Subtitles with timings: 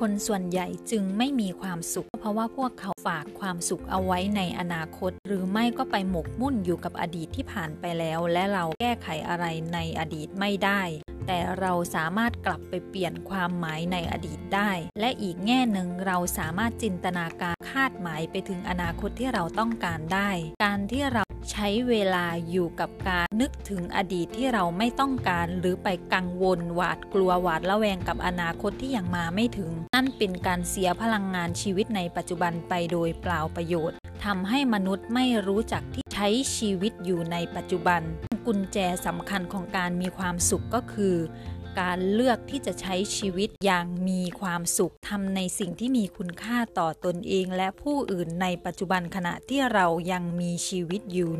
[0.00, 9.44] คนส่วนใหญ่จึงไม่มีความสุข เพราะว่าพวกเขาฝากความสุขเอาไว้ในอนาคต หรือไม่ก็ไปหมกมุ่นอยู่กับอดีตที่ผ่านไปแล้ว และเราแก้ไขอะไร
[9.74, 10.82] ในอดีตไม่ได้
[11.26, 14.70] แต่เราสามารถกลับไปเปลี่ยนความหมายในอดีตได้
[15.00, 20.30] และอีกแง่หนึ่งเราสามารถจินตนาการคาดหมายไปถึงอนาคตที่เราต้องการได้
[20.64, 38.00] การที่เรา ใช้เวลาอยู่กับการนึกถึงอดีตที่เราไม่ต้องการ หรือไปกังวลหวาดกลัวหวาดระแวงกับอนาคตที่ยังมาไม่ถึง นั่นเป็นการเสียพลังงานชีวิตในปัจจุบันไปโดยเปล่าประโยชน์ทำให้มนุษย์ไม่รู้จักที่ใช้ชีวิตอยู่ในปัจจุบัน
[38.46, 41.16] กุญแจสำคัญของการมีความสุขก็คือ
[41.80, 51.30] การเลือกที่จะใช้ชีวิตอย่างมีความสุขทำในสิ่งที่มีคุณค่าต่อตนเองและผู้อื่นในปัจจุบันขณะที่เรายังมีชีวิตอยู่